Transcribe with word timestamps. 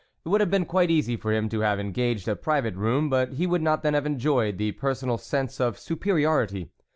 It 0.25 0.29
would 0.29 0.41
have 0.41 0.49
been 0.49 0.65
quite 0.65 0.89
easy 0.89 1.15
for 1.15 1.31
him 1.31 1.47
to 1.49 1.59
have 1.59 1.79
engaged 1.79 2.27
a 2.27 2.35
private 2.35 2.73
room, 2.73 3.07
but 3.07 3.33
he 3.33 3.45
would 3.45 3.61
not 3.61 3.83
then 3.83 3.93
have 3.93 4.07
enjoyed 4.07 4.57
the 4.57 4.71
personal 4.71 5.19
sense 5.19 5.61
of 5.61 5.77
superiority. 5.77 6.71